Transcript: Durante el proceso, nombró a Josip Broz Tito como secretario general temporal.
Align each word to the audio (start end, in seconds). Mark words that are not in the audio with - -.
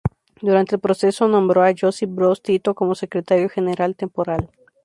Durante 0.41 0.73
el 0.77 0.81
proceso, 0.81 1.27
nombró 1.27 1.63
a 1.63 1.73
Josip 1.79 2.09
Broz 2.09 2.41
Tito 2.41 2.73
como 2.73 2.95
secretario 2.95 3.49
general 3.49 3.95
temporal. 3.95 4.49